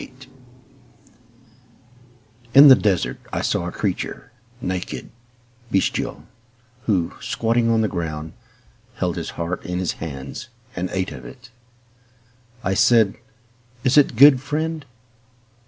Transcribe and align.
III 0.01 0.13
In 2.55 2.69
the 2.69 2.75
desert 2.75 3.19
I 3.31 3.41
saw 3.43 3.67
a 3.67 3.71
creature, 3.71 4.31
naked, 4.59 5.11
bestial, 5.69 6.23
who, 6.87 7.13
squatting 7.21 7.67
upon 7.67 7.81
the 7.81 7.87
ground, 7.87 8.33
Held 8.95 9.15
his 9.15 9.29
heart 9.37 9.63
in 9.63 9.77
his 9.77 9.91
hands, 10.01 10.49
And 10.75 10.89
ate 10.91 11.11
of 11.11 11.23
it. 11.23 11.51
I 12.63 12.73
said, 12.73 13.13
"Is 13.83 13.95
it 13.95 14.15
good, 14.15 14.41
friend?" 14.41 14.85